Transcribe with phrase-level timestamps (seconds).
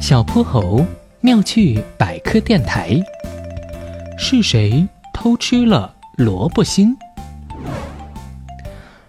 [0.00, 0.86] 小泼猴
[1.20, 2.98] 妙趣百科电台：
[4.16, 6.96] 是谁偷吃了萝卜心？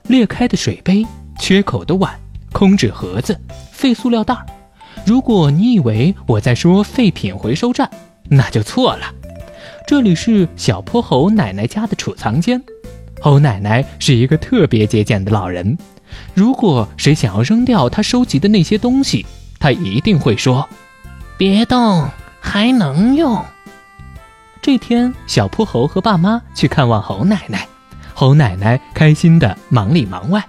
[0.08, 1.06] 裂开的水杯、
[1.40, 2.20] 缺口的碗、
[2.52, 3.40] 空纸盒子、
[3.72, 4.46] 废塑料袋儿。
[5.06, 7.90] 如果你以为我在说废品回收站，
[8.28, 9.14] 那就错了。
[9.86, 12.62] 这里是小泼猴奶奶家的储藏间。
[13.22, 15.78] 猴奶奶是一个特别节俭的老人。
[16.34, 19.26] 如果谁想要扔掉她收集的那些东西，
[19.60, 20.68] 她一定会说
[21.38, 23.46] ：“别动，还能用。”
[24.62, 27.68] 这天，小泼猴和爸妈去看望猴奶奶，
[28.14, 30.44] 猴奶奶开心的忙里忙外，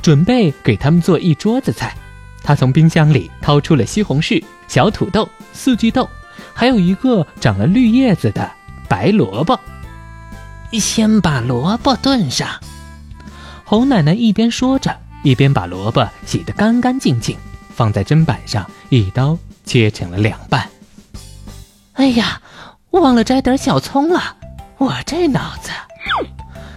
[0.00, 1.94] 准备给他们做一桌子菜。
[2.42, 6.08] 她从冰箱里掏出了西红柿、小土豆、四季豆，
[6.52, 8.50] 还有一个长了绿叶子的
[8.88, 9.58] 白萝卜。
[10.72, 12.48] 先把萝卜炖上。
[13.64, 17.36] 猴奶奶一边说着，一边把萝卜洗得干干净净，
[17.74, 20.68] 放在砧板上，一刀切成了两半。
[21.94, 22.40] 哎呀，
[22.90, 24.36] 忘了摘点小葱了，
[24.78, 25.70] 我这脑子！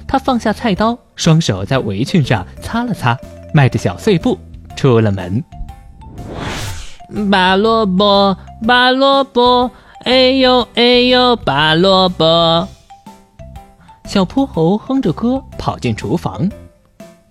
[0.07, 3.17] 他放下菜刀，双手在围裙上擦了擦，
[3.53, 4.39] 迈着小碎步
[4.75, 5.43] 出了门。
[7.29, 9.69] 拔萝卜，拔萝卜，
[10.05, 12.67] 哎呦哎呦，拔萝卜。
[14.05, 16.49] 小泼猴哼着歌跑进厨房。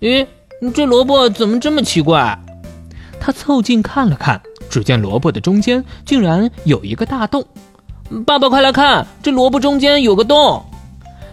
[0.00, 0.26] 咦，
[0.74, 2.38] 这萝卜怎么这么奇怪？
[3.26, 7.44] 他凑近看了看，只见萝卜的中间竟然有一个大洞。
[8.24, 10.64] 爸爸，快来看，这萝卜中间有个洞！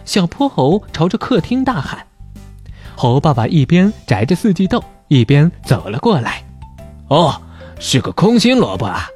[0.04, 2.04] 小泼猴朝着客厅大喊。
[2.96, 6.42] 猴爸爸一边摘着四季豆，一边走了过来。
[7.06, 7.40] 哦，
[7.78, 9.06] 是个空心萝卜啊！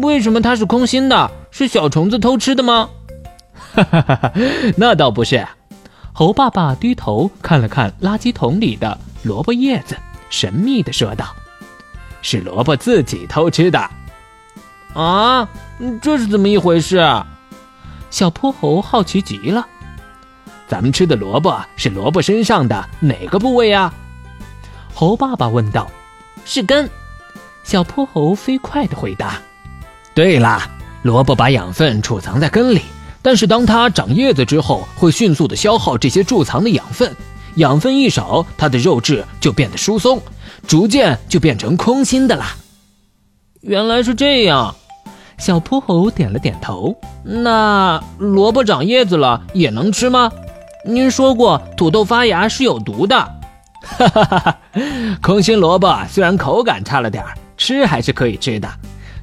[0.00, 1.30] 为什么它是空心的？
[1.50, 2.88] 是小虫子偷吃的吗？
[3.74, 4.32] 哈哈哈哈，
[4.78, 5.46] 那倒不是。
[6.14, 9.94] 猴爸爸低头看了看垃圾桶里的萝卜叶子，
[10.30, 11.26] 神秘地说道
[12.22, 13.90] ：“是萝卜自己偷吃的。”
[14.94, 15.48] 啊，
[16.00, 16.98] 这是怎么一回事？
[18.10, 19.66] 小泼猴好奇极了。
[20.66, 23.92] 咱们吃的萝卜是萝卜身上的哪个部位呀？
[24.94, 25.90] 猴爸爸问道。
[26.44, 26.88] “是根。”
[27.64, 29.40] 小泼猴飞快地回答。
[30.14, 30.68] “对啦，
[31.02, 32.82] 萝卜把养分储藏在根里。”
[33.24, 37.14] 但是当它长叶子之后，会迅速的消耗这些贮藏的养分，
[37.56, 40.20] 养分一少，它的肉质就变得疏松，
[40.66, 42.56] 逐渐就变成空心的啦。
[43.60, 44.74] 原来是这样，
[45.38, 46.96] 小泼猴点了点头。
[47.24, 50.30] 那萝卜长叶子了也能吃吗？
[50.84, 53.16] 您说过土豆发芽是有毒的。
[53.84, 54.58] 哈哈哈哈，
[55.20, 58.68] 空心萝卜虽然口感差了点儿，吃还是可以吃的。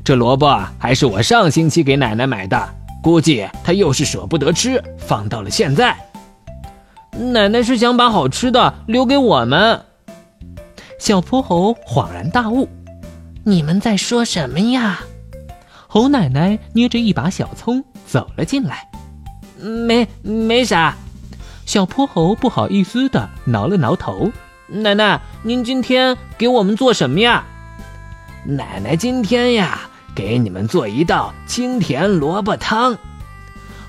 [0.04, 2.70] 这萝卜还是我上星期给奶奶买的。
[3.02, 5.98] 估计她又是舍不得吃，放到了现在。
[7.20, 9.86] 奶奶是想把好吃的留给我们。
[10.98, 12.68] 小泼猴恍然大悟
[13.44, 15.02] ：“你们在说什么呀？”
[15.88, 18.90] 猴奶奶捏着一把小葱走了进来。
[19.60, 20.96] “没没啥。”
[21.66, 24.32] 小泼猴不好意思的挠了挠头。
[24.68, 27.46] “奶奶，您今天给我们做什么呀
[28.46, 29.82] ？”“奶奶今天呀。”
[30.16, 32.98] 给你们做一道清甜萝卜汤，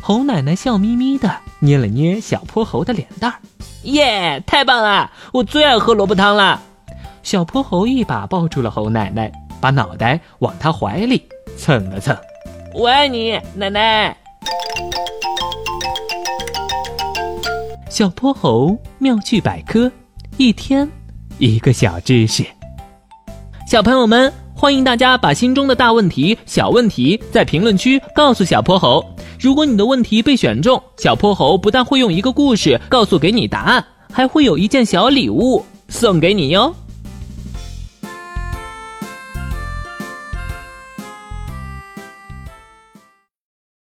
[0.01, 3.37] 猴奶奶笑眯眯的捏了捏小泼猴的脸蛋儿，
[3.83, 5.11] 耶，太棒了！
[5.31, 6.61] 我最爱喝萝卜汤了。
[7.23, 11.23] 小泼猴一把抱住了猴奶奶，把脑袋往她怀里
[11.59, 12.17] 蹭了蹭。
[12.73, 14.17] 我爱你，奶奶。
[17.91, 19.93] 小泼猴妙趣百科，
[20.39, 20.91] 一天
[21.39, 22.43] 一个小知识。
[23.67, 24.33] 小朋友们。
[24.53, 29.03] 欢迎大家把心中的大问题、小问题在评论区告诉小泼猴。
[29.41, 36.75] 如果你的问题被选中，小泼猴不但会用一个故事告诉给你答案，还会有一件小礼物送给你哟。